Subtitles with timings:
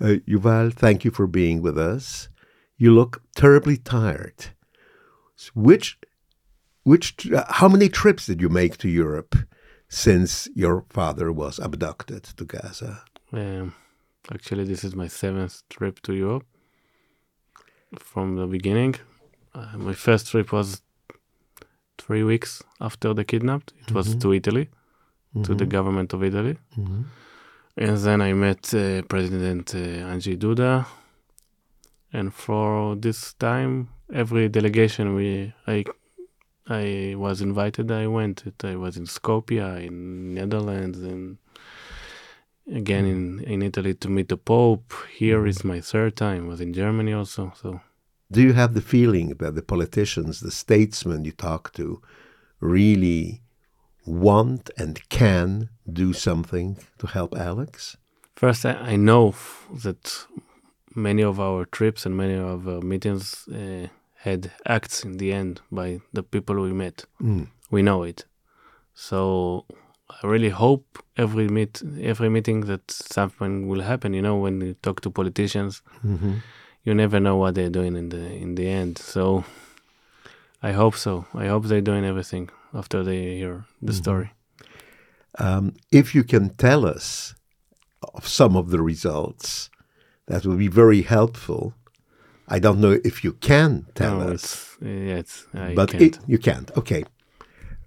[0.00, 2.28] Uh, Yuval, thank you for being with us.
[2.76, 4.46] You look terribly tired.
[5.54, 5.98] Which,
[6.84, 9.34] which, uh, how many trips did you make to Europe
[9.88, 13.02] since your father was abducted to Gaza?
[13.32, 13.74] Um,
[14.32, 16.46] actually, this is my seventh trip to Europe
[17.98, 18.94] from the beginning.
[19.54, 20.82] Uh, my first trip was
[21.98, 23.72] three weeks after the kidnapped.
[23.80, 24.18] It was Mm-hmm.
[24.20, 24.68] to Italy,
[25.42, 26.56] to the government of Italy.
[26.76, 27.04] Mhm.
[27.80, 30.84] And then I met uh, President uh, Andrzej Duda.
[32.12, 35.84] And for this time, every delegation we I
[36.68, 38.46] I was invited, I went.
[38.46, 41.38] It, I was in Skopje, in Netherlands, and
[42.74, 44.92] again in, in Italy to meet the Pope.
[45.14, 46.46] Here is my third time.
[46.46, 47.52] I was in Germany also.
[47.62, 47.80] So
[48.32, 52.02] Do you have the feeling that the politicians, the statesmen you talk to,
[52.60, 53.40] really
[54.08, 57.96] want and can do something to help Alex?
[58.36, 59.34] First, I, I know
[59.84, 60.26] that
[60.94, 65.60] many of our trips and many of our meetings uh, had acts in the end
[65.70, 67.04] by the people we met.
[67.20, 67.48] Mm.
[67.70, 68.24] We know it.
[68.94, 69.64] So
[70.22, 70.84] I really hope
[71.16, 74.14] every meet every meeting that something will happen.
[74.14, 76.42] You know, when you talk to politicians, Mhm.
[76.84, 78.98] you never know what they're doing in the in the end.
[78.98, 79.44] So
[80.62, 81.26] I hope so.
[81.34, 84.32] I hope they're doing everything after they hear the story.
[85.38, 87.34] Um, if you can tell us
[88.14, 89.70] of some of the results,
[90.26, 91.74] that would be very helpful.
[92.48, 96.02] I don't know if you can tell No, us, it's yeah, it's I but can't.
[96.02, 96.70] it, you can't.
[96.76, 97.04] Okay,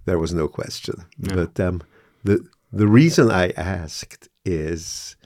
[0.04, 0.94] there was no question.
[1.18, 1.82] But um,
[2.24, 5.16] the the reason I asked is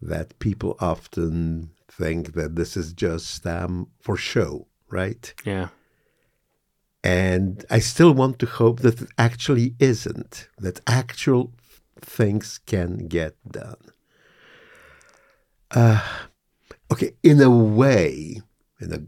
[0.00, 5.34] that people often think that this is just um, for show, right?
[5.44, 5.68] yeah.
[7.02, 11.52] And I still want to hope that it actually isn't, that actual
[12.00, 13.78] things can get done.
[15.70, 16.02] Uh,
[16.92, 18.42] okay, in a way,
[18.80, 19.02] in a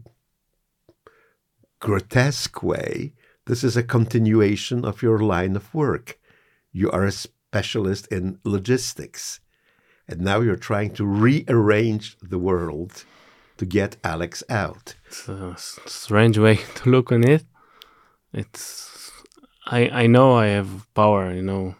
[1.79, 3.13] grotesque way,
[3.45, 6.17] this is a continuation of your line of work.
[6.71, 9.41] You are a specialist in logistics,
[10.07, 13.03] and now you're trying to rearrange the world
[13.57, 14.95] to get Alex out.
[15.07, 17.43] It's a strange way to look on it.
[18.33, 19.11] It's
[19.67, 21.31] I I know I have power.
[21.33, 21.75] You know,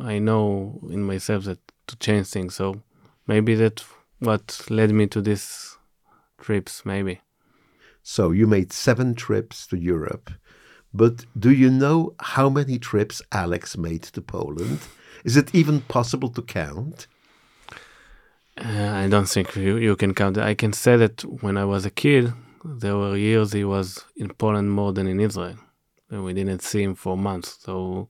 [0.00, 1.58] I know in myself that
[1.88, 2.54] to change things.
[2.54, 2.82] So
[3.26, 3.84] maybe that
[4.20, 5.76] what led me to these
[6.40, 6.84] trips.
[6.84, 7.20] Maybe
[8.02, 10.30] So you made seven trips to Europe,
[10.94, 14.78] but do you know how many trips Alex made to Poland?
[15.24, 17.08] Is it even possible to count?
[18.58, 20.38] uh, I don't think you you can count.
[20.38, 22.32] I can say that when I was a kid,
[22.64, 25.56] there were years he was in Poland more than in Israel.
[26.10, 27.58] And we didn't see him for months.
[27.60, 28.08] So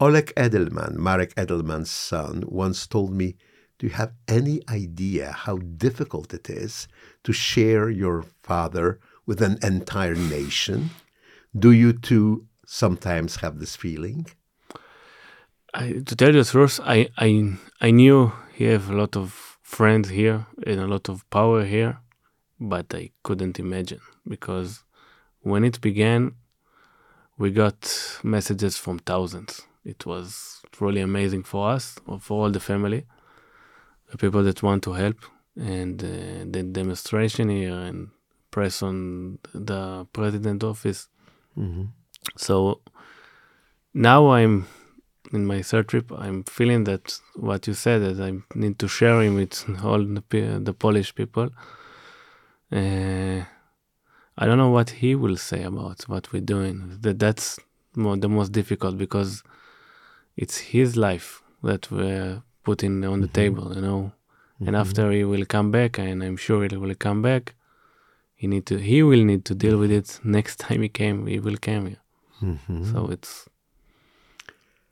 [0.00, 3.36] Olek Edelman, Marek Edelman's son, once told me,
[3.78, 6.88] Do you have any idea how difficult it is
[7.24, 10.90] to share your father with an entire nation?
[11.56, 14.26] Do you too sometimes have this feeling?
[15.74, 19.58] I, to tell you the truth, I, I I knew he have a lot of
[19.62, 21.98] friends here and a lot of power here,
[22.60, 24.84] but I couldn't imagine because
[25.40, 26.34] when it began,
[27.38, 29.62] we got messages from thousands.
[29.84, 33.04] It was really amazing for us, or for all the family,
[34.10, 35.16] the people that want to help,
[35.56, 38.10] and uh, the demonstration here and
[38.50, 41.08] press on the president office.
[42.36, 42.80] So
[43.94, 44.66] now I'm
[45.32, 49.22] in my third trip, I'm feeling that what you said that I need to share
[49.22, 50.22] him with all the,
[50.62, 51.48] the Polish people.
[52.70, 53.42] Uh,
[54.38, 56.98] I don't know what he will say about what we're doing.
[57.00, 57.58] That that's
[57.94, 59.42] more, the most difficult because
[60.36, 64.12] it's his life that we're putting on the table, you know.
[64.64, 67.54] And after he will come back, and I'm sure he will come back,
[68.36, 71.26] he need to he will need to deal with it next time he came.
[71.26, 72.02] He will come here.
[72.40, 72.92] Mm-hmm.
[72.92, 73.48] So it's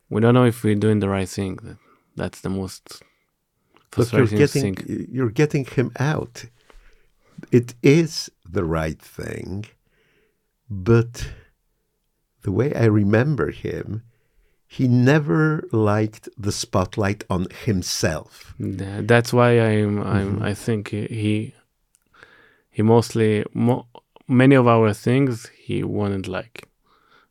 [0.09, 1.57] we don't know if we're doing the right thing.
[1.63, 1.79] That
[2.17, 3.03] that's the most
[3.97, 5.09] Look, you're getting thing.
[5.11, 6.45] you're getting him out.
[7.51, 9.67] It is the right thing,
[10.69, 11.29] but
[12.43, 14.03] the way I remember him,
[14.67, 18.55] he never liked the spotlight on himself.
[18.59, 19.99] Th- That's why I'm.
[19.99, 20.09] Mm-hmm.
[20.09, 20.43] I'm.
[20.43, 21.55] I think he he,
[22.71, 23.87] he mostly mo-
[24.29, 26.69] many of our things he wouldn't like,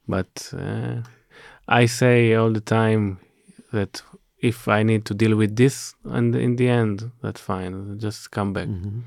[0.07, 1.01] but uh,
[1.67, 3.19] I say all the time
[3.71, 4.01] that
[4.41, 7.99] if I need to deal with this, and in the end, that's fine.
[7.99, 8.67] Just come back.
[8.67, 8.99] Mm-hmm.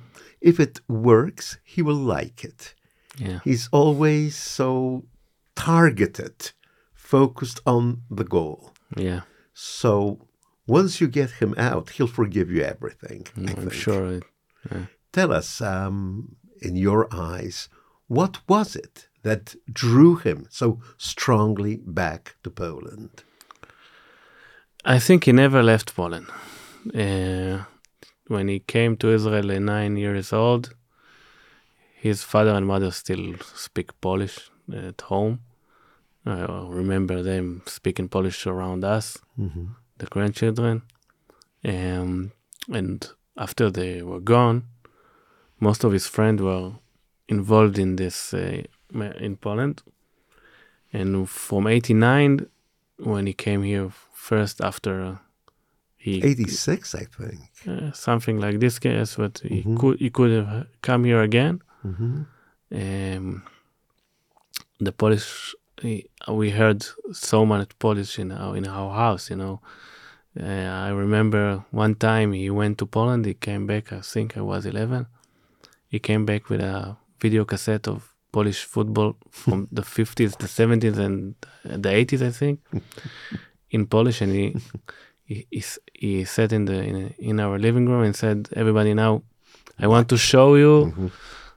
[0.42, 2.74] If it works, he will like it.
[3.16, 3.40] Yeah.
[3.44, 5.04] He's always so
[5.54, 6.52] targeted,
[6.94, 8.72] focused on the goal.
[8.96, 9.20] Yeah.
[9.54, 10.26] So
[10.66, 13.26] once you get him out, he'll forgive you everything.
[13.36, 14.14] I I'm sure.
[14.14, 14.24] It,
[14.70, 14.86] yeah.
[15.12, 17.68] Tell us, um, in your eyes,
[18.08, 23.22] what was it that drew him so strongly back to Poland?
[24.84, 26.26] I think he never left Poland.
[26.94, 27.64] Uh,
[28.32, 30.74] when he came to Israel at nine years old,
[32.06, 35.40] his father and mother still speak Polish at home.
[36.24, 39.18] I remember them speaking Polish around us,
[39.98, 40.82] the grandchildren.
[41.64, 42.32] Um,
[42.72, 42.98] and
[43.36, 44.64] after they were gone,
[45.60, 46.72] most of his friends were
[47.28, 48.62] involved in this uh,
[49.26, 49.82] in Poland.
[50.92, 52.46] And from 89,
[52.98, 55.20] when he came here first after
[56.04, 57.40] 86, I think.
[57.66, 61.60] uh, something like this case, but he could he could have come here again.
[61.82, 62.22] hmm
[62.74, 63.42] Um,
[64.80, 69.60] the Polish he, we heard so much Polish in our in our house, you know.
[70.40, 73.26] Uh, I remember one time he went to Poland.
[73.26, 73.92] He came back.
[73.92, 75.06] I think I was eleven.
[75.88, 80.98] He came back with a video cassette of Polish football from the fifties, the seventies,
[80.98, 81.34] and
[81.64, 82.60] the eighties, I think,
[83.70, 84.22] in Polish.
[84.22, 84.56] And he
[85.32, 85.62] he he,
[85.94, 89.22] he sat in the in, in our living room and said, "Everybody now,
[89.78, 91.10] I want to show you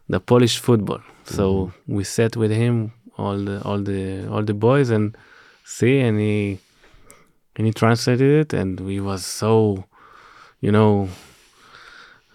[0.10, 4.90] the Polish football." So we sat with him, all the all the all the boys,
[4.90, 5.16] and
[5.64, 6.60] see, and he
[7.56, 9.86] and he translated it, and we was so,
[10.62, 11.10] you know,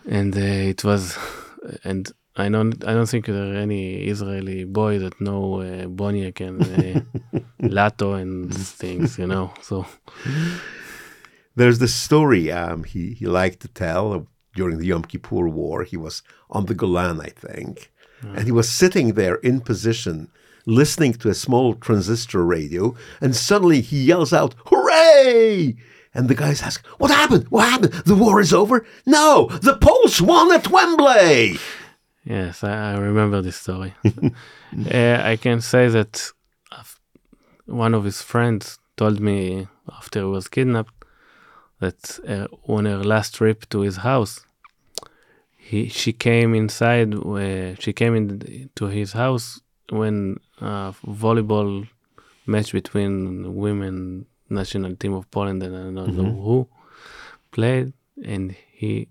[0.09, 0.41] and uh,
[0.73, 1.17] it was,
[1.85, 6.41] and I don't I don't think there are any Israeli boy that know uh, Boniek
[6.41, 7.39] and uh,
[7.77, 9.53] Lato and things, you know.
[9.63, 9.87] So
[11.57, 15.85] There's this story um, he, he liked to tell during the Yom Kippur War.
[15.85, 17.93] He was on the Golan, I think,
[18.23, 20.31] and he was sitting there in position,
[20.67, 25.77] listening to a small transistor radio, and suddenly he yells out, Hooray!
[26.13, 27.49] And the guys ask, What happened?
[27.49, 27.93] What happened?
[28.05, 28.85] The war is over?
[29.07, 31.59] No, the Poles won at Wembley!
[32.25, 33.95] Yes, I, I remember this story.
[34.05, 36.33] uh, I can say that
[37.71, 41.00] one of his friends told me after he was kidnapped
[41.81, 44.41] that uh, on her last trip to his house,
[45.57, 47.15] he she came inside.
[47.15, 49.61] Where she came in to his house
[49.91, 51.89] when a volleyball
[52.47, 56.43] match between women national team of Poland and I don't know mm-hmm.
[56.43, 56.69] who
[57.51, 57.93] played,
[58.25, 59.09] and he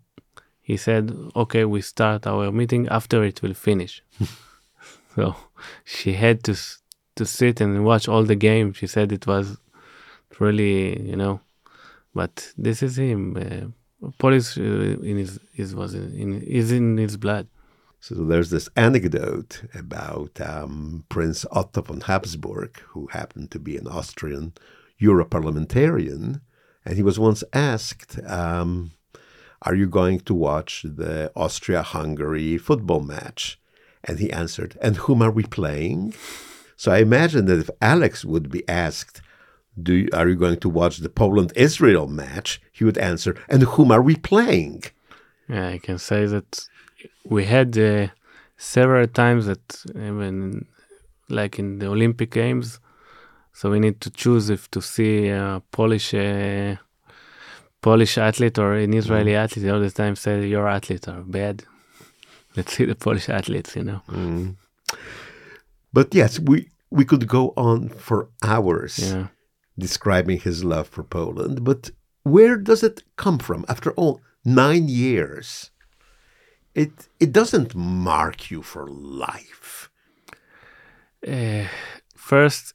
[0.62, 4.04] he said, "Okay, we start our meeting after it will finish."
[5.16, 5.36] so
[5.84, 6.56] she had to
[7.16, 8.74] to sit and watch all the game.
[8.74, 9.58] She said it was
[10.40, 11.42] really, you know,
[12.14, 13.38] but this is him.
[13.38, 17.48] Uh, Polish uh, in his, was in is in his blood.
[18.02, 23.88] So there's this anecdote about um, Prince Otto von Habsburg, who happened to be an
[23.88, 24.54] Austrian
[25.02, 26.40] Europarliamentarian,
[26.86, 28.92] and he was once asked, um,
[29.64, 33.60] "Are you going to watch the Austria-Hungary football match?"
[34.04, 36.14] And he answered, "And whom are we playing?"
[36.78, 39.22] So I imagine that if Alex would be asked,
[39.84, 43.92] "Do you, are you going to watch the Poland-Israel match?" he would answer, "And whom
[43.92, 44.84] are we playing?"
[45.48, 46.68] Yeah, I can say that
[47.26, 48.08] we had uh,
[48.58, 49.66] several times that
[49.96, 50.66] even
[51.30, 52.80] like in the Olympic Games,
[53.54, 56.76] so we need to choose if to see a Polish uh,
[57.82, 59.70] Polish athlete or an Israeli athlete.
[59.70, 61.64] All the time say your athlete are bad.
[62.56, 64.02] Let's see the Polish athletes, you know.
[65.94, 69.28] But yes, we we could go on for hours Yeah.
[69.80, 71.64] Describing his love for Poland.
[71.64, 71.92] But
[72.24, 73.66] where does it come from?
[73.68, 75.72] After all, nine years,
[76.76, 79.90] it it doesn't mark you for life.
[81.28, 81.66] Uh,
[82.16, 82.74] first,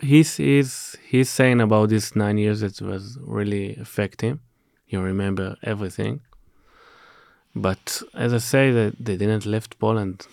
[0.00, 4.40] he's he's he's saying about these nine years that was really affect him.
[4.84, 6.20] He remember everything.
[7.54, 10.26] But as I say, that they didn't left Poland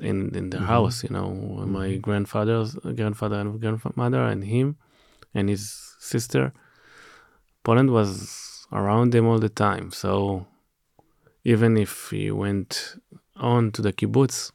[0.00, 1.02] in in the house.
[1.04, 1.30] You know,
[1.66, 4.76] my grandfather's grandfather and grandmother and him
[5.34, 6.52] and his sister.
[7.62, 9.90] Poland was around them all the time.
[9.90, 10.46] So
[11.44, 12.96] even if he went
[13.36, 14.52] on to the kibbutz,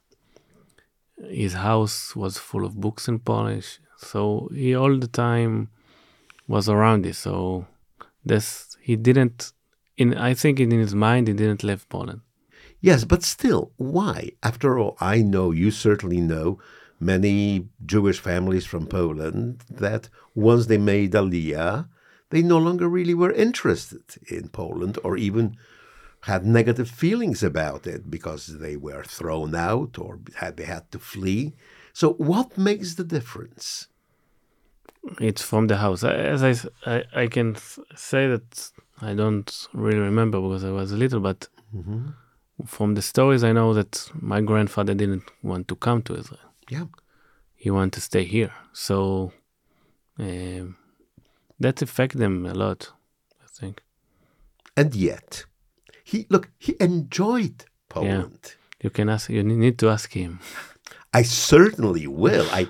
[1.29, 3.79] his house was full of books in Polish.
[3.98, 5.70] So he all the time
[6.48, 7.15] was around it.
[7.15, 7.65] So
[8.24, 9.53] this he didn't
[9.98, 12.22] in I think in his mind he didn't leave Poland.
[12.82, 14.32] Yes, but still, why?
[14.44, 16.60] After all, I know you certainly know
[16.99, 21.87] many Jewish families from Poland that once they made Aliyah,
[22.29, 25.57] they no longer really were interested in Poland or even
[26.21, 30.99] had negative feelings about it because they were thrown out or had they had to
[30.99, 31.53] flee.
[31.93, 33.87] So what makes the difference?
[35.19, 36.03] It's from the house.
[36.03, 36.41] As
[36.85, 38.71] I I can s- say that
[39.01, 42.07] I don't really remember because I was little, but hmm
[42.65, 46.44] from the stories I know that my grandfather didn't want to come to Israel.
[46.69, 46.86] Yeah.
[47.55, 48.51] He wanted to stay here.
[48.74, 49.31] So
[50.19, 50.75] um,
[51.60, 52.91] that affected them a lot,
[53.43, 53.81] I think.
[54.77, 55.45] And yet,
[56.03, 58.55] he look, he enjoyed Poland.
[58.84, 59.29] You can ask.
[59.29, 60.39] You need to ask him
[61.13, 62.45] I certainly will.
[62.51, 62.67] I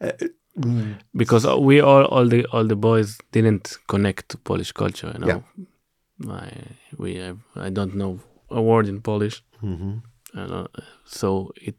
[0.00, 0.12] uh,
[0.58, 5.10] mm, because we all, all the all the boys didn't connect to Polish culture.
[5.14, 5.26] You know,
[6.28, 6.50] I
[6.98, 9.42] we have, I don't know a word in Polish.
[9.62, 10.02] mhm.
[10.34, 10.70] I don't,
[11.04, 11.76] so it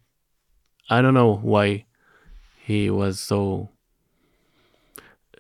[0.89, 1.85] I don't know why
[2.65, 3.69] he was so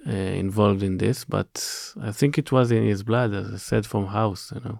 [0.07, 3.85] uh, involved in this, but I think it was in his blood, as I said,
[3.85, 4.51] from house.
[4.53, 4.79] You know.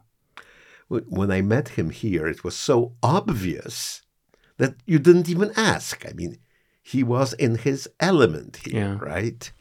[0.90, 4.02] When I met him here, it was so obvious
[4.58, 6.06] that you didn't even ask.
[6.08, 6.38] I mean,
[6.82, 8.98] he was in his element here, Yeah.
[9.00, 9.52] right?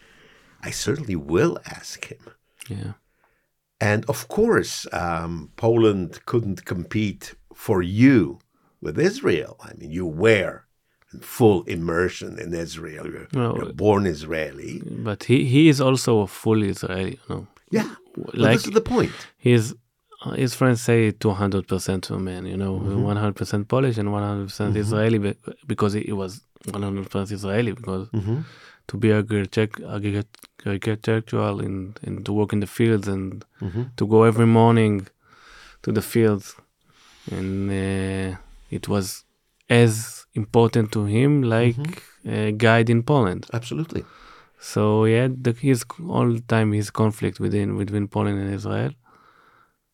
[0.61, 2.25] I certainly will ask him.
[2.69, 2.93] Yeah.
[3.81, 8.39] And of course, um, Poland couldn't compete for you
[8.81, 9.57] with Israel.
[9.61, 10.65] I mean, you were
[11.21, 13.05] full immersion in Israel.
[13.13, 14.83] You're, No, you're born Israeli.
[15.09, 17.19] But he, he is also a full Israeli.
[17.23, 17.91] You know, Yeah.
[18.35, 19.13] Like this is the point.
[19.39, 19.75] his
[20.37, 22.43] his friends say 200% a man.
[22.47, 26.33] You know, 100% Polish and 100% Israeli be- because he was
[26.69, 28.45] 100% Israeli because Mhm.
[28.89, 29.09] to be
[30.67, 33.91] architectural and, and to work in the fields and Mhm.
[33.97, 35.07] to go every morning
[35.83, 36.47] to the fields
[37.31, 38.37] and uh,
[38.71, 39.25] it was
[39.81, 43.47] as important to him like a guide in Poland.
[43.53, 44.05] Absolutely.
[44.59, 45.85] So he had the, his
[46.17, 48.93] all the time his conflict within between Poland and Israel,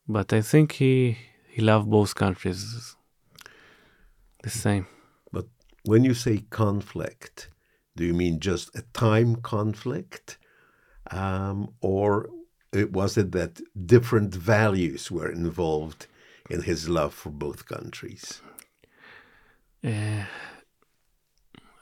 [0.07, 0.95] but I think he
[1.55, 2.61] he loved both countries
[4.43, 4.87] the same.
[5.33, 5.47] But
[5.85, 7.51] when you say conflict,
[7.97, 10.39] do you mean just a time conflict?
[11.11, 12.29] Um, or
[12.73, 13.53] it, was it that
[13.95, 16.07] different values were involved
[16.51, 18.43] in his love for both countries?
[19.85, 20.25] Uh,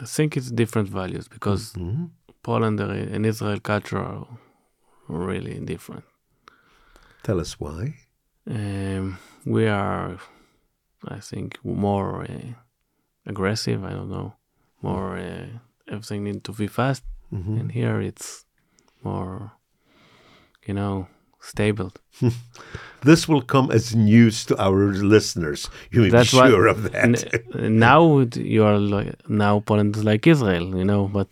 [0.01, 2.11] I think it's different values because Mhm.
[2.43, 4.27] Poland and Israel culture are
[5.09, 6.05] really different.
[7.23, 7.95] Tell us why.
[8.47, 10.19] Um, we are,
[11.17, 12.53] I think, more uh,
[13.25, 13.83] aggressive.
[13.85, 14.35] I don't know,
[14.83, 15.49] more uh,
[15.89, 17.61] everything needs to be fast, Mhm.
[17.61, 18.45] and here it's
[19.03, 19.53] more,
[20.67, 21.09] you know,
[21.41, 21.93] stable.
[23.05, 25.69] This will come as news to our listeners.
[25.93, 27.41] You may That's be sure of that.
[27.55, 28.03] Now
[28.35, 31.07] you are like now Poland is like Israel, you know.
[31.19, 31.31] But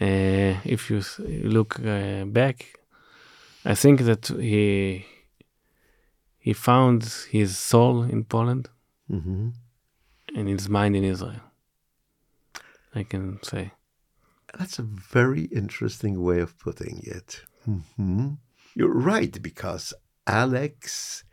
[0.00, 1.20] uh, if you s-
[1.56, 2.56] look uh, back,
[3.64, 5.04] I think that he
[6.38, 8.68] he found his soul in Poland
[9.08, 9.52] Mhm.
[10.36, 11.42] and his mind in Israel.
[13.00, 13.72] I can say.
[14.58, 17.44] That's a very interesting way of putting it.
[17.68, 18.38] Mhm.
[18.74, 19.94] You're right, because
[20.26, 21.24] Alex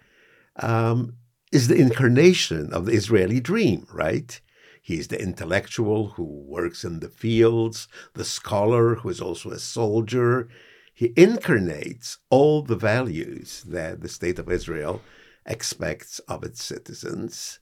[0.57, 1.15] um,
[1.51, 4.39] is the incarnation of the Israeli dream, right?
[4.81, 10.50] He's the intellectual who works in the fields, the scholar who is also a soldier.
[10.93, 15.01] He incarnates all the values that the state of Israel
[15.45, 17.60] expects of its citizens.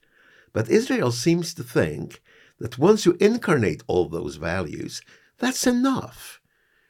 [0.52, 2.22] But Israel seems to think
[2.60, 5.02] that once you incarnate all those values,
[5.38, 6.39] that's enough.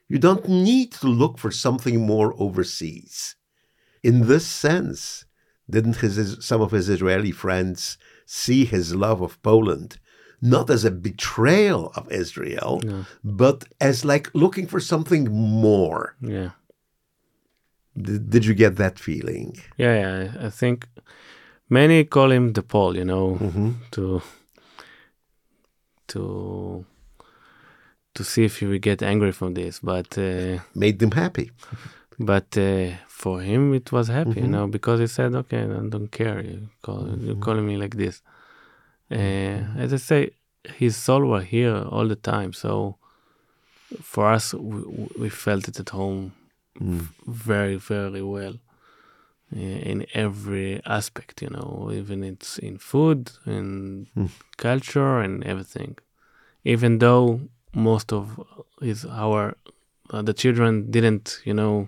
[0.09, 3.35] You don't need to look for something more overseas.
[4.03, 5.25] In this sense,
[5.69, 9.99] didn't his, some of his Israeli friends see his love of Poland
[10.41, 13.05] not as a betrayal of Israel, No.
[13.23, 16.15] but as like looking for something more?
[16.21, 16.51] Yeah.
[18.05, 19.57] Did, did you get that feeling?
[19.77, 20.45] Yeah, yeah.
[20.47, 20.87] I- think
[21.69, 23.73] many call him the Paul, you know, Mhm.
[23.91, 24.21] to
[26.07, 26.21] to
[28.19, 29.73] to see if he would get angry from this.
[29.91, 31.47] But uh, Made them happy.
[32.31, 36.11] but uh, for him it was happy, you know, because he said, "Okay, I don't
[36.21, 36.39] care.
[36.51, 38.15] You call you calling me like this."
[39.19, 40.21] Uh, as I say,
[40.81, 42.51] his soul were here all the time.
[42.63, 42.71] So
[44.11, 44.79] for us, we,
[45.21, 46.23] we felt it at home
[47.51, 48.55] very, very well
[49.55, 51.41] uh, in every aspect.
[51.45, 54.07] You know, even it's in food and
[54.57, 55.93] culture and everything.
[56.73, 57.27] Even though
[57.73, 58.39] most of
[58.81, 59.55] his our
[60.11, 61.87] uh, the children didn't, you know,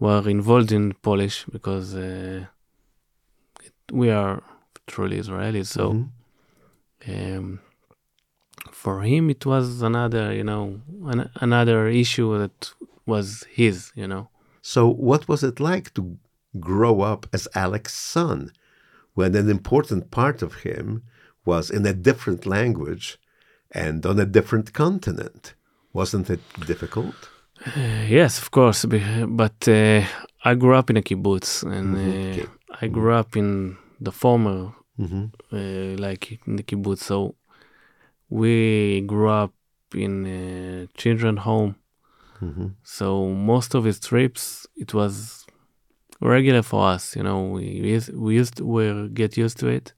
[0.00, 2.46] were involved in Polish because uh,
[3.64, 4.42] it, we are
[4.86, 5.66] truly Israelis.
[5.66, 6.08] So Mhm.
[7.08, 7.60] um,
[8.72, 12.72] for him, it was another, you know, an, another issue that
[13.06, 14.28] was his, you know.
[14.62, 16.18] So, what was it like to
[16.58, 18.50] grow up as Alex's son
[19.14, 21.02] when an important part of him
[21.44, 23.18] was in a different language
[23.70, 25.54] and on a different continent?
[25.92, 27.14] Wasn't it difficult?
[27.66, 30.04] Uh, yes, of course, but uh,
[30.44, 32.46] I grew up in a kibbutz, and Mhm, uh, okay.
[32.80, 37.02] I grew up in the former, hmm uh, like in the kibbutz.
[37.02, 37.34] So
[38.30, 39.52] we grew up
[39.94, 41.74] in a children home.
[42.38, 45.46] hmm So most of his trips, it was
[46.20, 47.16] regular for us.
[47.16, 49.92] You know, we used, we used to get used to it.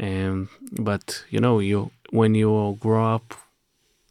[0.00, 3.34] And but you know, you when you grow up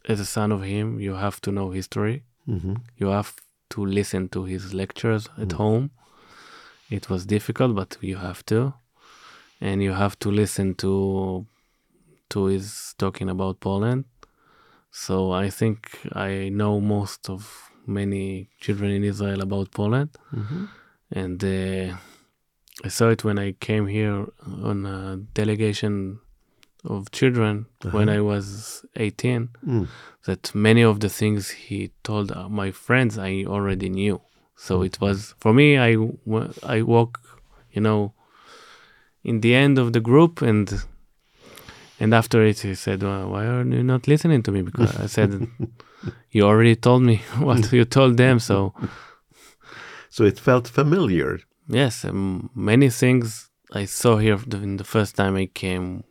[0.07, 2.23] as a son of him, you have to know history.
[2.45, 3.31] hmm You have
[3.69, 5.57] to listen to his lectures at Mm.
[5.57, 5.89] home.
[6.89, 8.73] It was difficult, but you have to,
[9.61, 11.45] and you have to listen to
[12.29, 14.03] to his talking about Poland.
[14.91, 15.15] So
[15.45, 15.79] I think
[16.29, 20.65] I know most of many children in Israel about Poland, hmm
[21.21, 21.97] and uh,
[22.85, 24.25] I saw it when I came here
[24.63, 26.19] on a delegation
[26.85, 28.17] of children when Uh-huh.
[28.17, 29.87] I was 18 Mm.
[30.25, 34.21] that many of the things he told my friends I already knew.
[34.55, 35.77] So it was for me.
[35.77, 35.95] I
[36.77, 37.19] I walk,
[37.73, 38.13] you know,
[39.23, 40.83] in the end of the group, and
[41.99, 45.07] and after it, he said, well, "Why are you not listening to me?" Because I
[45.07, 45.47] said,
[46.31, 47.15] "You already told me
[47.47, 48.73] what you told them." So
[50.09, 51.39] So it felt familiar.
[51.69, 56.03] Yes, um, many things I saw here the- in the first time I came.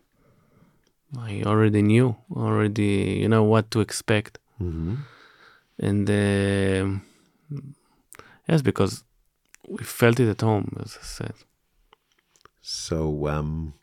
[1.18, 4.38] I already knew, already, you know, what to expect.
[4.58, 4.94] hmm
[5.80, 7.02] and um
[8.48, 9.04] yes, because
[9.68, 11.34] we felt it at home, as I said.
[12.60, 13.74] So um,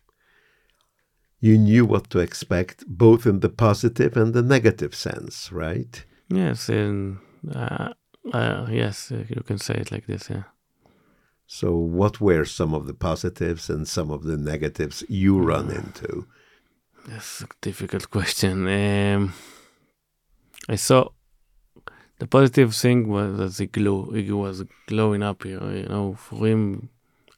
[1.40, 6.06] you knew what to expect, both in the positive and the negative sense, right?
[6.30, 7.18] Yes, and
[7.54, 7.94] uh,
[8.34, 10.30] uh, yes, uh, you can say it like this.
[10.30, 10.44] Yeah.
[11.48, 16.28] So, what were some of the positives and some of the negatives you run into?
[17.08, 18.68] That's a difficult question.
[18.68, 19.34] Um,
[20.68, 21.10] I saw
[22.18, 24.12] the positive thing was that he glow.
[24.12, 25.62] He was glowing up here.
[25.72, 26.90] You know, for him,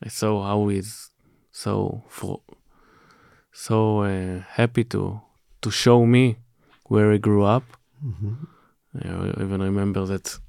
[0.01, 1.11] I saw how he's
[1.51, 2.41] so for
[3.51, 5.19] so uh, happy to
[5.61, 6.37] to show me
[6.85, 7.63] where he grew up.
[8.01, 8.35] hmm
[8.95, 10.39] I even remember that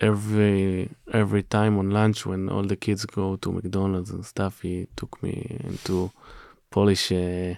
[0.00, 4.86] every every time on lunch when all the kids go to McDonald's and stuff, he
[4.96, 6.10] took me into
[6.70, 7.54] Polish uh,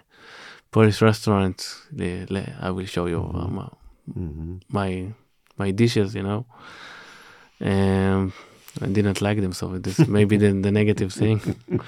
[0.70, 1.56] Polish restaurant.
[1.92, 3.68] The, le- I will show you uh, my,
[4.12, 5.12] hmm my
[5.58, 6.46] my dishes, you know.
[7.60, 8.32] Um,
[8.80, 11.40] I didn't like them, so this maybe the, the negative thing.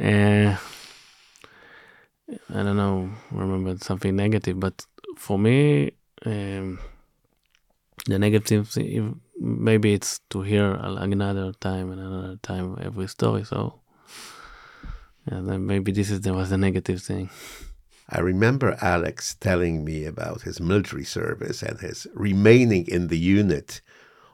[0.00, 0.56] uh,
[2.50, 5.92] I don't know, remember something negative, but for me,
[6.26, 6.78] um,
[8.06, 13.44] the negative thing, maybe it's to hear another time and another time every story.
[13.44, 13.80] So,
[15.30, 17.30] yeah, then maybe this is the was the negative thing.
[18.10, 23.82] I remember Alex telling me about his military service and his remaining in the unit,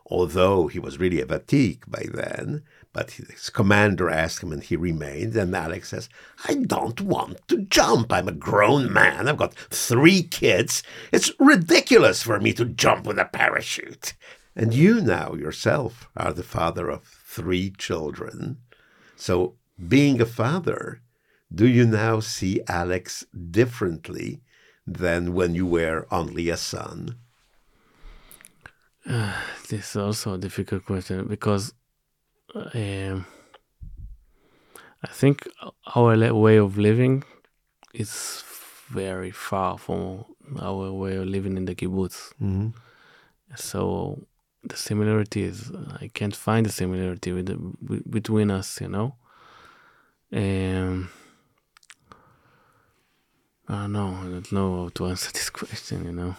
[0.06, 2.62] although he was really a fatigue by then.
[2.92, 5.34] But his commander asked him and he remained.
[5.34, 6.08] And Alex says,
[6.46, 8.12] I don't want to jump.
[8.12, 9.26] I'm a grown man.
[9.26, 10.84] I've got three kids.
[11.10, 14.14] It's ridiculous for me to jump with a parachute.
[14.56, 18.58] And you now yourself are the father of three children.
[19.16, 19.54] So,
[19.88, 21.00] being a father,
[21.52, 24.42] do you now see Alex differently
[24.86, 27.16] than when you were only a son?
[29.68, 31.74] This is also a difficult question because
[32.54, 33.26] um,
[35.02, 35.48] I think
[35.94, 37.24] our way of living
[37.92, 38.44] is
[38.88, 40.24] very far from
[40.60, 42.32] our way of living in the kibbutz.
[42.40, 42.68] Mm-hmm.
[43.56, 44.26] So
[44.68, 49.16] the similarity is I can't find the similarity with the, between us, you know.
[50.33, 51.11] Um,
[53.68, 54.18] I don't know.
[54.20, 56.37] I don't know how to answer this question, you know.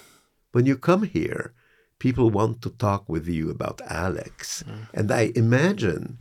[0.52, 1.54] When you come here,
[2.00, 4.64] people want to talk with you about Alex.
[4.94, 6.20] And I imagine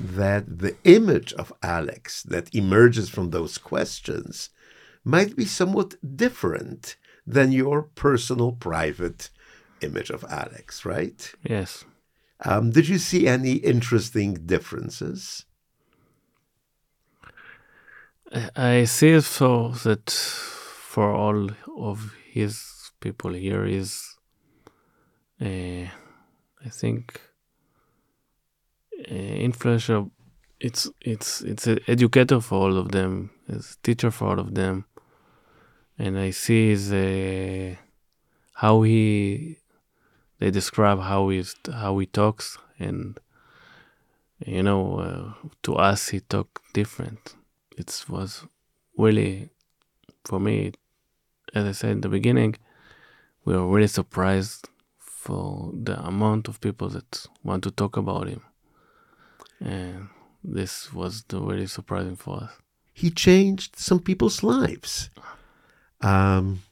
[0.00, 4.50] that the image of Alex that emerges from those questions
[5.04, 9.30] might be somewhat different than your personal, private
[9.80, 11.32] image of Alex, right?
[11.42, 11.84] Yes.
[12.44, 15.44] Um, did you see any interesting differences?
[18.54, 24.16] I see so that for all of his people here is,
[25.40, 25.86] uh,
[26.64, 27.20] I think,
[29.10, 30.10] uh, influential.
[30.60, 34.54] It's it's it's an educator for all of them, it's a teacher for all of
[34.54, 34.86] them,
[35.96, 37.76] and I see is uh,
[38.54, 39.58] how he
[40.38, 43.18] they describe how he's how he talks and
[44.46, 47.34] you know uh, to us he talk different
[47.76, 48.44] it was
[48.96, 49.48] really
[50.24, 50.72] for me
[51.54, 52.54] as i said in the beginning
[53.44, 58.42] we were really surprised for the amount of people that want to talk about him
[59.60, 60.08] And
[60.44, 62.52] this was the really surprising for us.
[62.92, 65.10] He changed some people's lives.
[66.00, 66.62] Um,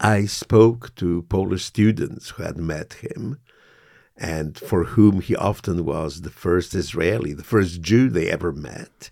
[0.00, 3.38] I spoke to Polish students who had met him
[4.16, 9.10] and for whom he often was the first Israeli, the first Jew they ever met.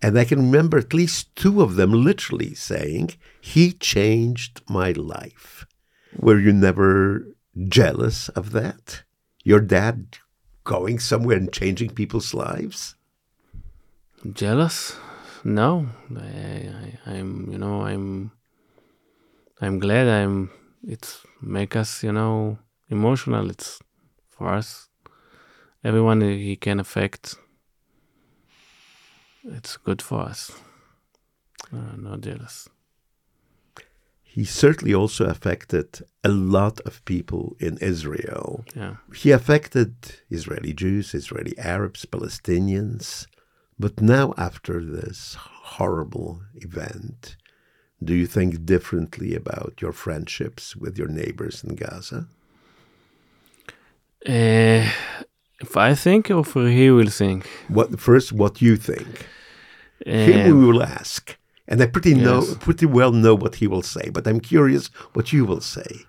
[0.00, 5.64] And I can remember at least two of them literally saying, He changed my life.
[6.16, 7.26] Were you never
[7.68, 9.02] jealous of that?
[9.44, 10.18] Your dad
[10.64, 12.96] going somewhere and changing people's lives?
[14.32, 14.96] Jealous?
[15.44, 15.88] No.
[16.16, 18.32] I, I'm, you know, I'm,
[19.62, 20.50] I'm glad I'm,
[20.86, 22.58] it's make us, you know,
[22.90, 23.48] emotional.
[23.48, 23.80] It's
[24.28, 24.88] for us.
[25.84, 27.36] Everyone he can affect
[29.44, 30.52] it's good for us.
[31.72, 32.68] Uh, not jealous.
[34.22, 38.64] He certainly also affected a lot of people in Israel.
[38.74, 38.96] Yeah.
[39.14, 39.94] He affected
[40.30, 43.26] Israeli Jews, Israeli Arabs, Palestinians.
[43.78, 47.36] But now, after this horrible event,
[48.04, 52.26] do you think differently about your friendships with your neighbors in Gaza?
[54.26, 54.88] Uh,
[55.60, 57.46] if I think, or for he will think.
[57.68, 58.32] What first?
[58.32, 59.26] What you think?
[60.04, 61.38] Him we will ask,
[61.68, 62.56] and I pretty know yes.
[62.60, 64.10] pretty well know what he will say.
[64.10, 66.06] But I'm curious what you will say.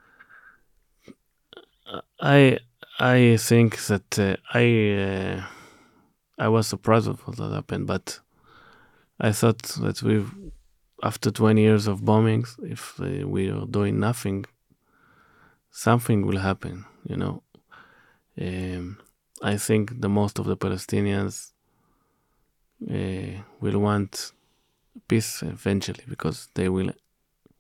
[2.20, 2.60] I
[3.00, 4.66] I think that uh, I
[5.06, 5.44] uh,
[6.40, 8.20] I was surprised of what happened, but
[9.20, 10.26] I thought that we,
[11.04, 14.46] after 20 years of bombings, if uh, we are doing nothing,
[15.70, 16.86] something will happen.
[17.06, 17.44] You know,
[18.42, 18.98] um,
[19.42, 21.52] I think the most of the Palestinians
[22.90, 24.32] uh, will want
[25.08, 26.92] peace eventually because they will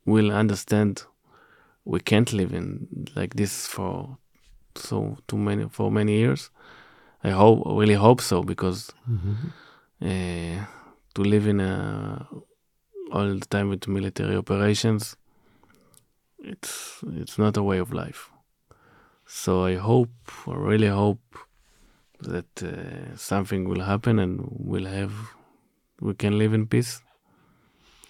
[0.06, 1.04] will understand
[1.86, 4.18] we can't live in like this for
[4.76, 6.50] so too many for many years.
[7.26, 8.92] I hope really hope so because
[10.02, 10.66] uh,
[11.16, 12.28] to live in a
[13.14, 15.16] all the time with military operations
[16.44, 18.30] it's it's not a way of life.
[19.26, 21.38] So I hope, I really hope
[22.20, 25.14] that uh, something will happen and we'll have,
[26.02, 27.02] we can live in peace.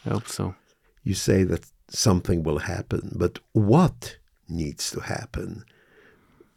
[0.05, 0.55] I hope so.
[1.03, 4.17] You say that something will happen, but what
[4.49, 5.63] needs to happen?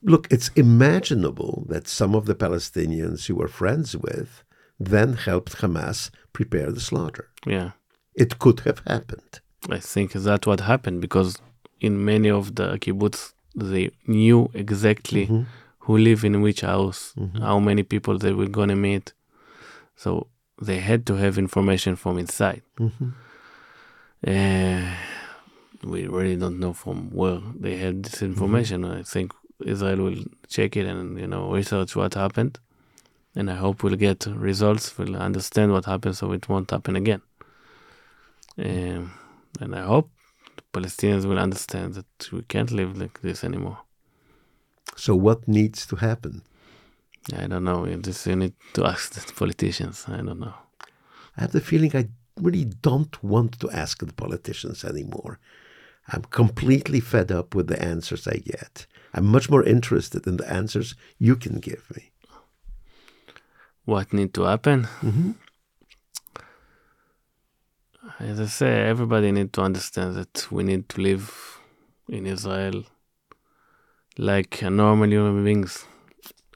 [0.03, 4.43] Look, it's imaginable that some of the Palestinians you were friends with
[4.79, 7.29] then helped Hamas prepare the slaughter.
[7.47, 7.73] Yeah,
[8.17, 9.41] It could have happened.
[9.69, 11.39] I think that's what happened because
[11.81, 15.43] in many of the kibbutz they knew exactly mm-hmm.
[15.81, 17.43] who live in which house, mm-hmm.
[17.43, 19.13] how many people they were gonna meet.
[19.97, 20.29] So
[20.61, 22.63] they had to have information from inside.
[24.27, 24.83] Uh,
[25.85, 28.85] we really don't know from where they had this information.
[28.85, 29.33] I think
[29.65, 32.59] Israel will check it and you know research what happened,
[33.35, 34.97] and I hope we'll get results.
[34.99, 37.23] We'll understand what happened, so it won't happen again.
[38.59, 39.13] Um,
[39.61, 40.11] and I hope
[40.57, 43.79] the Palestinians will understand that we can't live like this anymore.
[44.97, 46.43] So, what needs to happen?
[47.35, 47.87] I don't know.
[47.87, 50.05] You you need to ask the politicians.
[50.09, 50.55] I don't know.
[51.37, 52.09] I have the feeling I
[52.41, 55.39] really don't want to ask the politicians anymore.
[56.09, 58.87] I'm completely fed up with the answers I get.
[59.13, 62.11] I'm much more interested in the answers you can give me.
[63.85, 64.87] What need to happen?
[68.19, 71.61] As I say, everybody need to understand that we need to live
[72.09, 72.85] in Israel
[74.17, 75.87] like normal human beings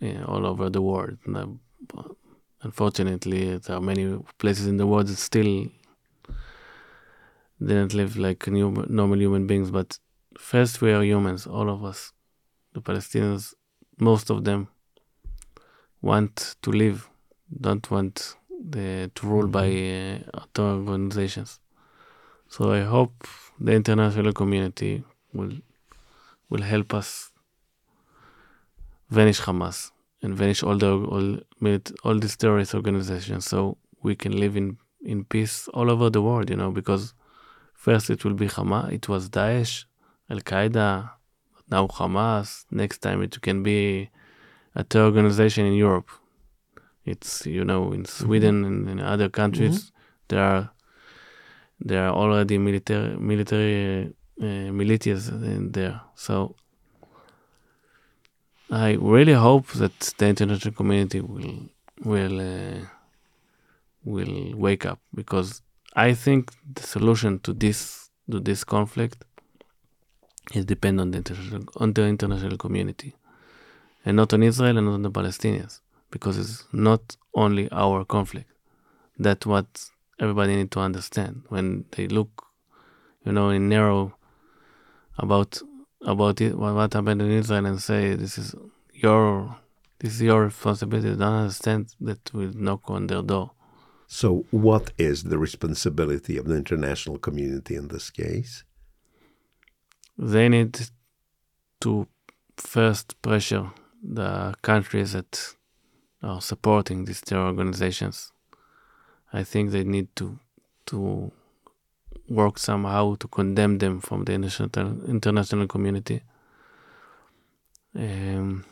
[0.00, 1.18] yeah, all over the world.
[1.26, 1.48] But
[1.96, 2.14] uh,
[2.62, 5.66] Unfortunately, there are many places in the world that still
[7.58, 9.70] didn't live like new, normal human beings.
[9.70, 9.98] But
[10.38, 12.12] first, we are humans, all of us.
[12.74, 13.54] The Palestinians,
[13.98, 14.68] most of them,
[16.02, 17.08] want to live,
[17.58, 21.60] don't want the, to rule by uh, other organizations.
[22.48, 23.26] So I hope
[23.58, 25.52] the international community will
[26.48, 27.30] will help us
[29.08, 29.92] vanish Hamas
[30.22, 31.38] and vanish all the all
[32.04, 36.50] all these terrorist organizations, so we can live in in peace all over the world.
[36.50, 37.14] You know, because
[37.74, 39.84] first it will be Hamas, it was Daesh,
[40.28, 41.10] Al Qaeda,
[41.70, 42.64] now Hamas.
[42.70, 44.10] Next time it can be
[44.74, 46.10] a terror organization in Europe.
[47.04, 49.92] It's you know in Sweden and in other countries
[50.28, 50.70] there are
[51.80, 56.00] there are already military military uh, militias in there.
[56.14, 56.56] So
[58.70, 61.68] I really hope that the international community will
[62.04, 62.86] will uh,
[64.04, 65.62] will wake up because
[65.94, 69.24] I think the solution to this to this conflict
[70.54, 73.14] is depend on the international on the international community
[74.04, 75.80] and not on Israel and not on the Palestinians
[76.10, 78.50] because it's not only our conflict.
[79.18, 82.46] That's what everybody need to understand when they look,
[83.24, 84.14] you know, in narrow
[85.18, 85.60] about
[86.02, 88.54] about it, what happened in Israel and say this is
[88.94, 89.56] your
[89.98, 91.10] this is your responsibility.
[91.10, 93.52] They don't understand that we knock on their door.
[94.06, 98.64] So, what is the responsibility of the international community in this case?
[100.18, 100.88] They need
[101.82, 102.08] to
[102.56, 103.70] first pressure
[104.02, 105.54] the countries that
[106.22, 108.32] are supporting these terror organizations.
[109.32, 110.38] I think they need to
[110.86, 111.32] to
[112.28, 116.22] work somehow to condemn them from the international international community.
[117.94, 118.64] Um,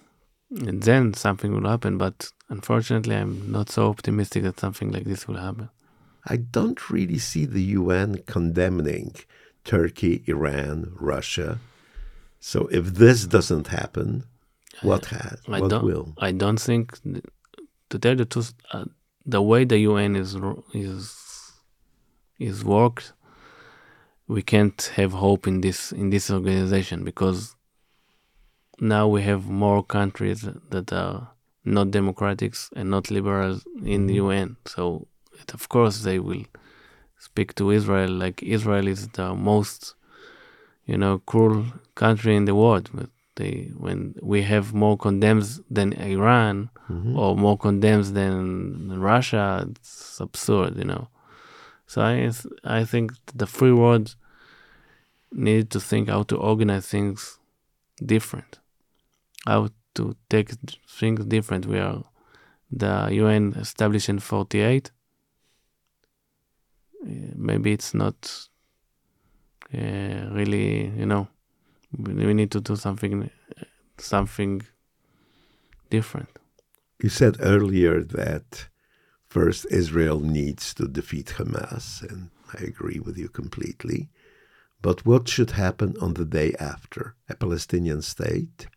[0.50, 1.98] and then something will happen.
[1.98, 5.68] But unfortunately, I'm not so optimistic that something like this will happen.
[6.24, 9.14] I don't really see the UN condemning
[9.64, 11.58] Turkey, Iran, Russia.
[12.40, 14.24] So if this doesn't happen,
[14.82, 15.40] what has?
[15.48, 16.14] I what don't, will?
[16.18, 16.98] I don't think,
[17.90, 18.84] to tell the truth, uh,
[19.24, 20.36] the way the UN is
[20.72, 21.52] is
[22.38, 23.12] is worked,
[24.26, 27.54] we can't have hope in this in this organization because
[28.80, 31.28] now we have more countries that are
[31.64, 34.56] not democrats and not liberals in the UN.
[34.66, 35.08] So,
[35.40, 36.44] it, of course, they will
[37.18, 39.94] speak to Israel like Israel is the most,
[40.86, 42.88] you know, cruel country in the world.
[42.94, 43.98] But they, when
[44.32, 46.54] we have more condemns than Iran
[46.88, 47.16] Mhm.
[47.20, 51.04] or more condemns than Russia, it's absurd, you know.
[51.86, 52.30] So I,
[52.80, 54.16] I think the free world
[55.32, 57.38] need to think how to organize things
[58.14, 58.60] different
[59.46, 60.50] how to take
[60.88, 61.66] things different.
[61.66, 62.02] We are
[62.70, 64.90] the UN established in 48.
[67.02, 68.48] Uh, maybe it's not
[69.74, 71.28] uh, really, you know,
[71.96, 73.30] we need to do something,
[73.98, 74.62] something
[75.90, 76.28] different.
[77.02, 78.68] You said earlier that
[79.26, 84.08] first Israel needs to defeat Hamas, and I agree with you completely.
[84.80, 87.14] But what should happen on the day after?
[87.28, 88.68] A Palestinian state?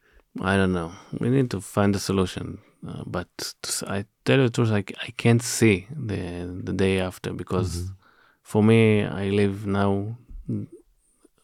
[0.41, 0.91] I don't know.
[1.19, 2.59] We need to find a solution.
[2.87, 3.53] Uh, but
[3.87, 7.95] I tell you the truth, I, I can't see the the day after because Mhm.
[8.41, 10.17] for me, I live now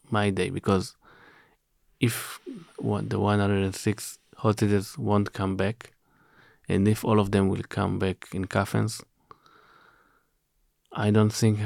[0.10, 0.96] my day because
[2.00, 2.40] if
[2.78, 5.94] one, the 106 hostages won't come back,
[6.70, 9.02] and if all of them will come back in coffins,
[10.92, 11.60] I don't think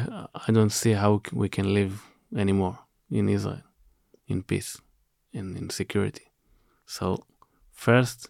[0.47, 2.03] I don't see how we can live
[2.35, 3.63] anymore in Israel,
[4.27, 4.79] in peace
[5.33, 6.31] and in security.
[6.85, 7.25] So,
[7.71, 8.29] first,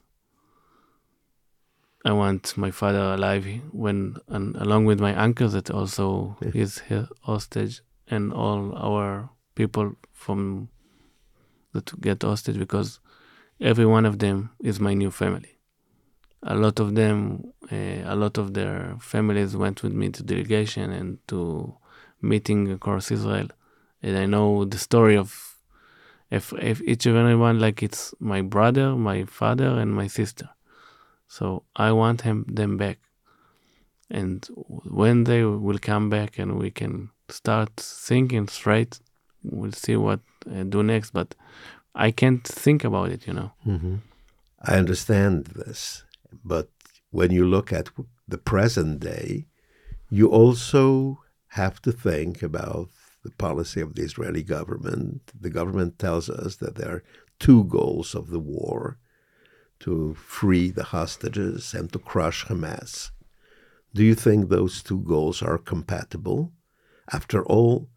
[2.04, 6.52] I want my father alive when, and along with my uncle that also Yeah.
[6.64, 6.82] is
[7.22, 10.70] hostage, and all our people from
[11.74, 13.00] that get hostage because
[13.60, 15.58] every one of them is my new family.
[16.44, 20.92] A lot of them, uh, a lot of their families went with me to delegation
[20.92, 21.76] and to
[22.22, 23.48] meeting across Israel,
[24.02, 25.52] and I know the story of
[26.32, 30.50] if, if each and everyone like it's my brother, my father, and my sister.
[31.28, 33.00] So I want him them back,
[34.10, 39.00] and when they will come back and we can start thinking straight,
[39.44, 41.12] we'll see what uh, do next.
[41.12, 41.36] But
[41.96, 43.52] I can't think about it, you know.
[43.66, 43.96] Mm-hmm.
[44.64, 46.04] I understand this,
[46.44, 46.70] but
[47.10, 47.90] when you look at
[48.28, 49.48] the present day,
[50.10, 52.90] you also have to think about
[53.24, 55.32] the policy of the Israeli government.
[55.40, 57.04] The government tells us that there are
[57.40, 58.98] two goals of the war
[59.80, 63.12] to free the hostages and to crush Hamas.
[63.94, 66.54] Do you think those two goals are compatible?
[67.12, 67.90] After all,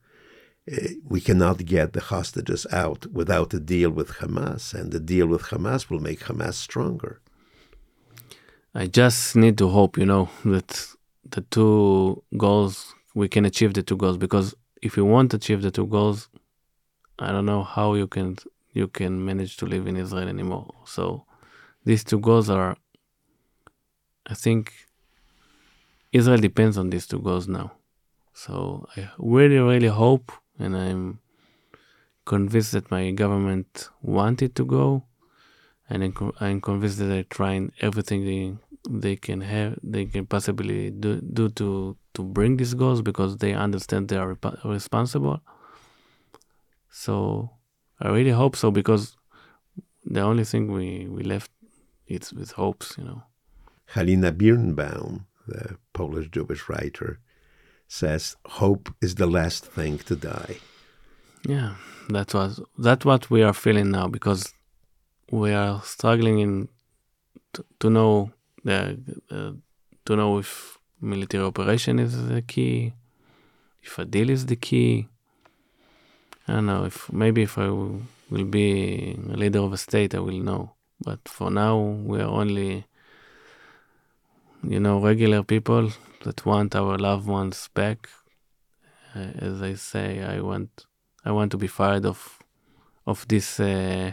[0.66, 5.26] Eh, we cannot get the hostages out without a deal with Hamas, and the deal
[5.26, 7.20] with Hamas will make Hamas stronger.
[8.74, 10.88] I just need to hope, you know, that
[11.30, 15.62] the two goals we can achieve the two goals because if you want to achieve
[15.62, 16.28] the two goals,
[17.18, 18.36] I don't know how you can
[18.72, 20.74] you can manage to live in Israel anymore.
[20.84, 21.24] So
[21.84, 22.76] these two goals are
[24.26, 24.72] I think
[26.12, 27.72] Israel depends on these two goals now.
[28.32, 31.20] So I really, really hope and I'm
[32.24, 35.04] convinced that my government wanted to go.
[35.88, 36.02] And
[36.40, 38.56] I'm, convinced that they're trying everything they
[38.88, 43.52] they can have they can possibly do, do to to bring these goals because they
[43.52, 45.40] understand they are rep- responsible.
[46.90, 47.50] So
[48.00, 49.16] i really hope so because
[50.04, 51.50] the only thing we we left
[52.06, 53.22] it's with hopes you know.
[53.94, 57.20] Halina Birnbaum, the Polish Jewish writer,
[57.88, 60.56] says hope is the last thing to die.
[61.46, 61.74] yeah
[62.08, 64.52] that was that's what we are feeling now because
[65.30, 66.68] we are struggling in
[67.52, 68.30] to, to know
[68.64, 68.98] the,
[69.30, 69.52] uh,
[70.04, 72.92] to know if military operation is the key,
[73.82, 75.08] if a deal is the key.
[76.46, 80.14] I don't know if maybe if I will, will be a leader of a state,
[80.14, 80.72] I will know.
[81.00, 82.86] But for now, we are only,
[84.62, 85.90] you know, regular people
[86.24, 88.08] that want our loved ones back.
[89.14, 90.86] Uh, as I say, I want,
[91.24, 92.38] I want to be fired of,
[93.06, 94.12] of this uh,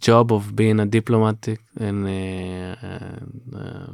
[0.00, 3.92] job of being a diplomatic and, uh, uh,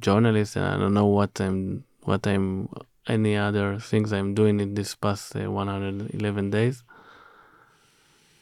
[0.00, 0.56] journalist.
[0.56, 2.68] And I don't know what I'm, what I'm,
[3.06, 6.82] any other things I'm doing in this past uh, 111 days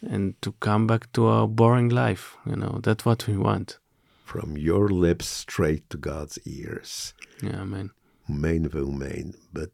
[0.02, 2.36] and to come back to our boring life.
[2.46, 3.78] You know, that's what we want.
[4.24, 7.14] From your lips straight to God's ears.
[7.42, 7.90] Yeah, amen.
[8.28, 9.34] Amen, amen.
[9.52, 9.70] But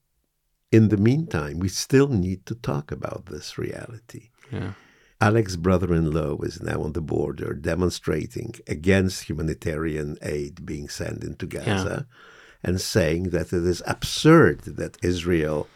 [0.71, 4.31] in the meantime, we still need to talk about this reality.
[4.51, 4.73] Yeah.
[5.21, 11.23] Alex's brother in law is now on the border demonstrating against humanitarian aid being sent
[11.23, 12.69] into Gaza yeah.
[12.69, 15.69] and saying that it is absurd that Israel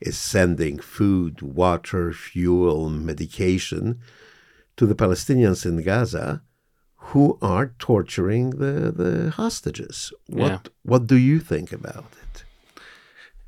[0.00, 4.00] is sending food, water, fuel, medication
[4.76, 6.42] to the Palestinians in Gaza
[7.08, 10.12] who are torturing the, the hostages.
[10.26, 10.58] What yeah.
[10.82, 12.44] what do you think about it?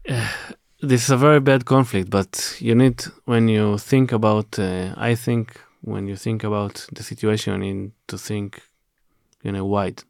[0.08, 0.28] Uh,
[0.80, 4.58] this is a very bad conflict, but you need when you think about.
[4.58, 8.62] Uh, I think when you think about the situation, you need to think,
[9.42, 10.02] you know, wide.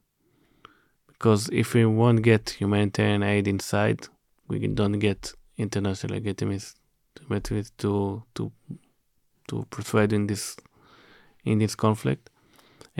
[1.08, 4.08] Because if we won't get humanitarian aid inside,
[4.48, 6.74] we don't get international legitimacy
[7.78, 8.52] to to
[9.48, 10.56] to persuade in this
[11.44, 12.29] in this conflict.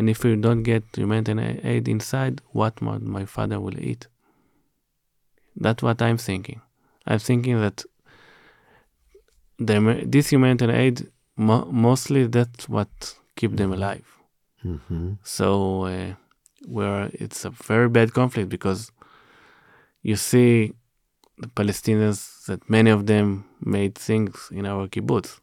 [0.00, 4.06] And if we don't get humanitarian aid inside, what my, my father will eat?
[5.54, 6.62] That's what I'm thinking.
[7.06, 7.84] I'm thinking that
[9.58, 12.88] the, this humanitarian aid mo- mostly that's what
[13.36, 14.06] keep them alive.
[14.64, 15.16] Mm-hmm.
[15.22, 16.14] So uh,
[16.66, 18.90] where it's a very bad conflict because
[20.00, 20.72] you see
[21.36, 25.40] the Palestinians that many of them made things in our kibbutz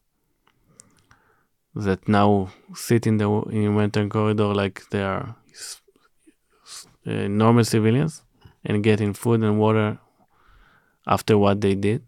[1.86, 5.36] that now sit in the in humanitarian corridor like they are
[7.06, 8.24] normal civilians
[8.66, 9.98] and getting food and water
[11.06, 12.04] after what they did.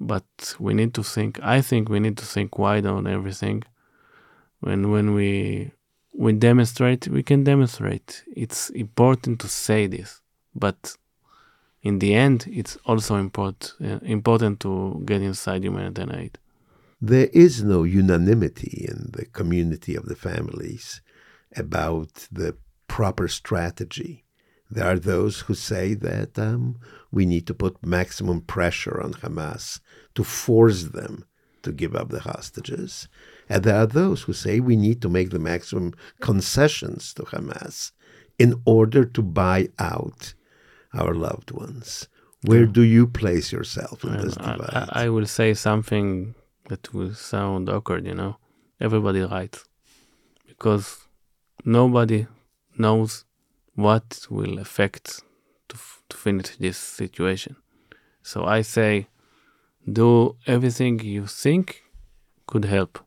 [0.00, 1.40] But we need to think.
[1.42, 3.64] I think we need to think wide on everything.
[4.60, 5.72] When when we
[6.14, 8.24] we demonstrate, we can demonstrate.
[8.34, 10.20] It's important to say this,
[10.54, 10.96] but
[11.82, 16.38] in the end, it's also important uh, important to get inside humanitarian aid.
[17.00, 21.00] There is no unanimity in the community of the families
[21.56, 22.56] about the
[22.88, 24.24] proper strategy.
[24.70, 26.78] There are those who say that um,
[27.10, 29.80] we need to put maximum pressure on Hamas
[30.14, 31.24] to force them
[31.62, 33.08] to give up the hostages.
[33.48, 37.92] And there are those who say we need to make the maximum concessions to Hamas
[38.38, 40.34] in order to buy out
[40.92, 42.08] our loved ones.
[42.42, 44.88] Where do you place yourself in this divide?
[44.90, 46.34] I, I will say something
[46.68, 48.36] that will sound awkward, you know.
[48.80, 49.64] Everybody writes
[50.46, 50.98] because
[51.64, 52.26] nobody
[52.76, 53.24] knows
[53.74, 55.22] what will affect
[55.68, 57.56] to, f- to finish this situation.
[58.22, 59.08] So I say,
[59.90, 61.82] do everything you think
[62.46, 62.98] could help.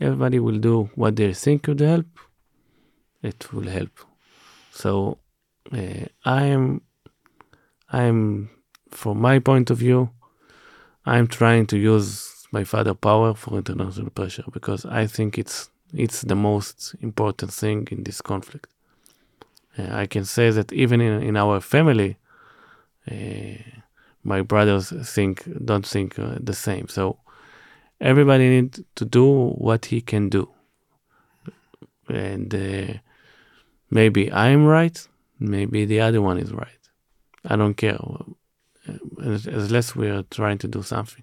[0.00, 2.06] Everybody will do what they think could help.
[3.22, 3.98] It will help.
[4.70, 5.18] So
[5.72, 6.82] uh, I am,
[7.90, 8.50] I am,
[8.90, 10.10] from my point of view,
[11.04, 16.22] I'm trying to use my father power for international pressure because I think it's it's
[16.22, 18.68] the most important thing in this conflict.
[19.78, 22.16] Uh, I can say that even in, in our family,
[23.10, 23.58] uh,
[24.24, 26.88] my brothers think don't think uh, the same.
[26.88, 27.18] So
[28.00, 30.48] everybody needs to do what he can do,
[32.08, 32.94] and uh,
[33.90, 36.68] maybe I'm right, maybe the other one is right.
[37.44, 37.98] I don't care,
[39.22, 41.22] as, as less we are trying to do something.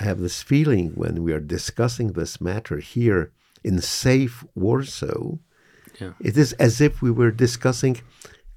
[0.00, 3.32] I have this feeling when we are discussing this matter here
[3.62, 5.36] in safe Warsaw,
[6.00, 6.12] yeah.
[6.20, 8.00] it is as if we were discussing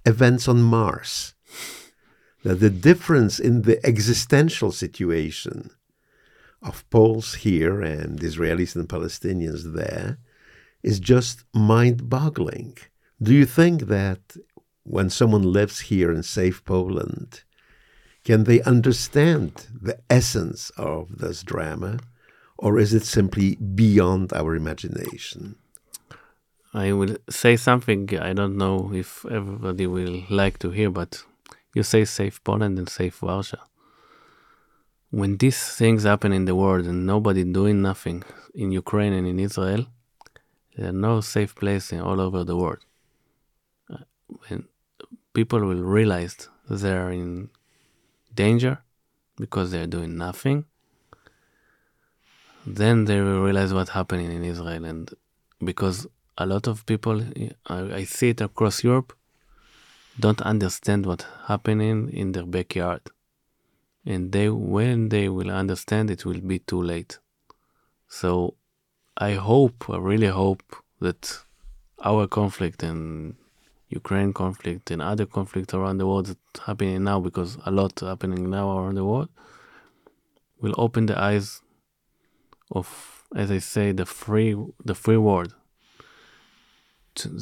[0.05, 1.33] events on Mars.
[2.43, 5.71] That the difference in the existential situation
[6.61, 10.19] of Poles here and Israelis and Palestinians there
[10.81, 12.77] is just mind boggling.
[13.21, 14.37] Do you think that
[14.83, 17.43] when someone lives here in safe Poland,
[18.23, 21.99] can they understand the essence of this drama?
[22.57, 25.57] Or is it simply beyond our imagination?
[26.73, 31.23] I will say something I don't know if everybody will like to hear, but
[31.75, 33.63] you say safe Poland and safe Warsaw.
[35.09, 38.23] When these things happen in the world and nobody doing nothing
[38.55, 39.85] in Ukraine and in Israel,
[40.75, 42.83] there are no safe places all over the world.
[43.91, 43.97] Uh,
[44.47, 44.67] when
[45.33, 47.49] people will realize they're in
[48.35, 48.79] danger
[49.37, 50.65] because they're doing nothing,
[52.65, 54.85] then they will realize what's happening in Israel.
[54.85, 55.09] And
[55.63, 56.07] because
[56.37, 57.23] a lot of people,
[57.67, 59.13] I, I see it across Europe,
[60.19, 63.01] don't understand what's happening in their backyard.
[64.05, 67.19] And they, when they will understand, it will be too late.
[68.07, 68.55] So
[69.17, 70.63] I hope, I really hope
[70.99, 71.39] that
[72.03, 73.35] our conflict and
[74.01, 78.49] Ukraine conflict and other conflicts around the world that's happening now, because a lot happening
[78.49, 79.29] now around the world,
[80.61, 81.61] will open the eyes
[82.71, 82.87] of,
[83.35, 84.55] as I say, the free
[84.89, 85.51] the free world.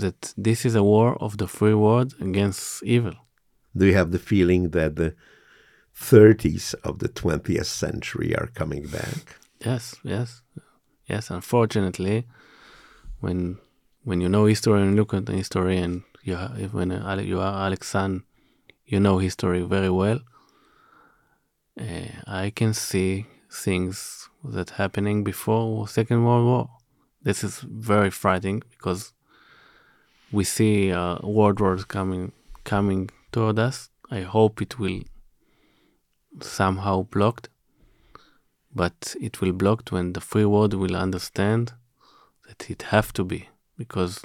[0.03, 3.15] That this is a war of the free world against evil.
[3.77, 5.15] Do you have the feeling that the
[5.95, 9.37] 30s of the 20th century are coming back?
[9.65, 10.41] Yes, yes,
[11.07, 11.29] yes.
[11.29, 12.27] Unfortunately,
[13.21, 13.59] when
[14.03, 16.35] when you know history and look at the history, and you
[16.71, 18.23] when you are Alex San,
[18.85, 20.19] you know history very well.
[21.79, 26.69] Uh, I can see things that happening before Second World War.
[27.23, 29.13] This is very frightening because
[30.31, 32.31] we see uh, world wars coming
[32.63, 33.89] coming toward us.
[34.09, 35.01] I hope it will
[36.41, 37.49] somehow blocked,
[38.73, 41.73] but it will blocked when the free world will understand
[42.47, 44.21] that it have to be because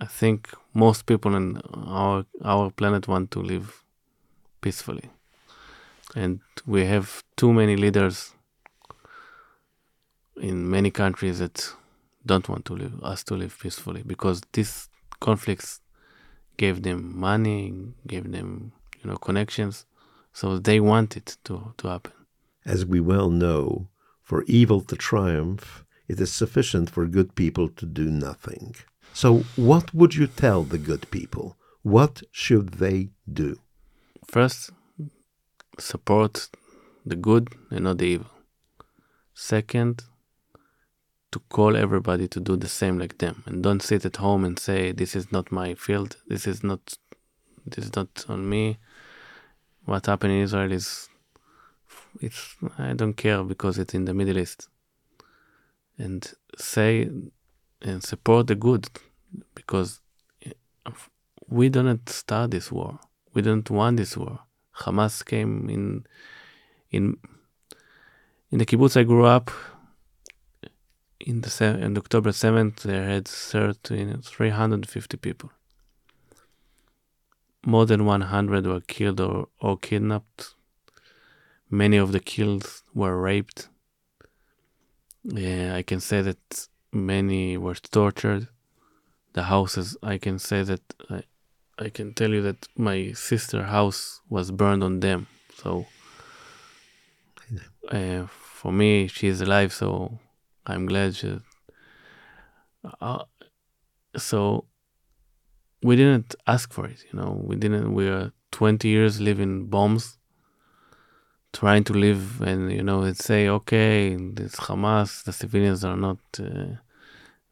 [0.00, 3.82] I think most people in our our planet want to live
[4.60, 5.10] peacefully
[6.14, 8.32] and we have too many leaders
[10.36, 11.72] in many countries that
[12.26, 14.88] don't want to live us to live peacefully because these
[15.20, 15.80] conflicts
[16.56, 17.72] gave them money,
[18.06, 18.72] gave them
[19.02, 19.86] you know connections,
[20.32, 22.12] so they want it to to happen.
[22.64, 23.88] As we well know,
[24.22, 28.74] for evil to triumph, it is sufficient for good people to do nothing.
[29.14, 31.56] So, what would you tell the good people?
[31.82, 33.60] What should they do?
[34.26, 34.70] First,
[35.78, 36.48] support
[37.06, 38.30] the good and not the evil.
[39.32, 40.02] Second,
[41.30, 44.58] to call everybody to do the same like them and don't sit at home and
[44.58, 46.98] say this is not my field, this is not
[47.64, 48.78] this is not on me.
[49.84, 51.08] What happened in Israel is
[52.20, 54.68] it's I don't care because it's in the Middle East.
[55.98, 56.20] And
[56.58, 57.10] say
[57.84, 58.88] and support the good
[59.54, 60.00] because
[61.48, 62.98] we don't start this war.
[63.34, 64.40] We don't want this war.
[64.78, 66.06] Hamas came in
[66.90, 67.16] in
[68.50, 69.50] in the kibbutz I grew up.
[71.20, 75.50] In the in October seventh, they had 13, 350 people.
[77.64, 80.54] More than 100 were killed or, or kidnapped.
[81.70, 83.68] Many of the killed were raped.
[85.24, 88.48] Yeah, I can say that many were tortured.
[89.32, 91.22] The houses, I can say that I,
[91.78, 95.26] I can tell you that my sister house was burned on them.
[95.56, 95.86] So
[97.90, 100.18] uh, for me, she's alive, so
[100.66, 101.40] I'm glad she.
[103.00, 103.24] Uh,
[104.16, 104.66] so
[105.82, 107.40] we didn't ask for it, you know.
[107.44, 107.92] We didn't.
[107.92, 110.18] We are 20 years living bombs,
[111.52, 116.18] trying to live, and you know, and say, okay, it's Hamas, the civilians are not.
[116.38, 116.76] Uh,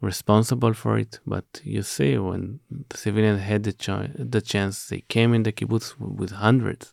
[0.02, 1.20] responsible for it.
[1.26, 3.72] But you see, when the civilians had the,
[4.18, 6.92] the chance, they came in the kibbutz with hundreds.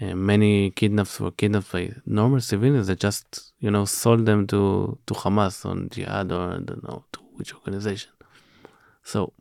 [0.00, 4.98] And many kidnaps were kidnapped by normal civilians that just, you know, sold them to,
[5.06, 8.10] to Hamas on jihad or I don't know to which organization.
[9.02, 9.32] So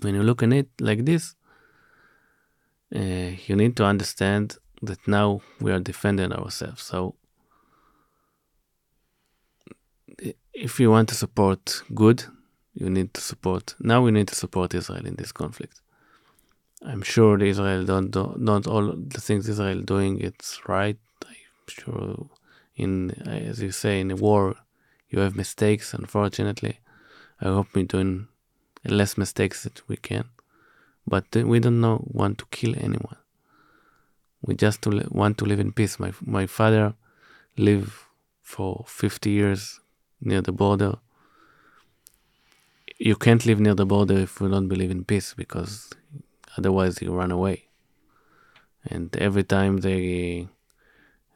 [0.00, 1.34] when you look at it like this,
[2.94, 6.82] uh, you need to understand that now we are defending ourselves.
[6.82, 7.16] So
[10.52, 12.24] if you want to support good,
[12.74, 13.74] you need to support.
[13.78, 15.80] Now we need to support Israel in this conflict.
[16.82, 20.98] I'm sure Israel don't do, not all the things Israel doing it's right.
[21.24, 22.26] I'm sure
[22.76, 24.56] in as you say in a war
[25.08, 25.94] you have mistakes.
[25.94, 26.80] Unfortunately,
[27.40, 28.28] I hope we're doing
[28.84, 30.24] less mistakes that we can.
[31.06, 33.16] But uh, we don't know want to kill anyone.
[34.42, 35.98] We just want to live in peace.
[35.98, 36.94] My my father
[37.56, 37.92] lived
[38.42, 39.80] for 50 years
[40.24, 40.94] near the border.
[42.98, 45.90] You can't live near the border if you don't believe in peace because
[46.56, 47.68] otherwise you run away.
[48.84, 50.48] And every time they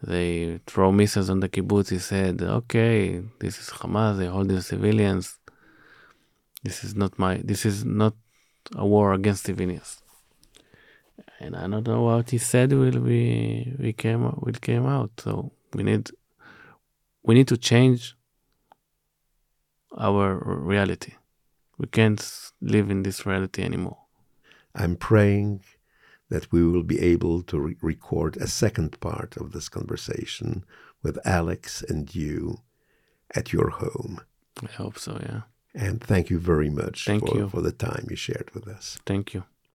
[0.02, 4.18] they throw missiles on the kibbutz, he said, "Okay, this is Hamas.
[4.18, 5.38] They're holding civilians.
[6.62, 7.38] This is not my.
[7.44, 8.14] This is not
[8.76, 10.00] a war against civilians."
[11.40, 15.10] And I don't know what he said will be we came will came out.
[15.18, 16.10] So we need
[17.22, 18.16] we need to change
[19.98, 21.14] our reality.
[21.76, 23.98] We can't live in this reality anymore.
[24.74, 25.62] I'm praying
[26.28, 30.64] that we will be able to re- record a second part of this conversation
[31.02, 32.60] with Alex and you
[33.34, 34.20] at your home.
[34.62, 35.18] I hope so.
[35.22, 35.42] Yeah.
[35.74, 37.48] And thank you very much Thank for, you.
[37.48, 38.98] for the time you shared with us.
[39.06, 39.44] Thank you.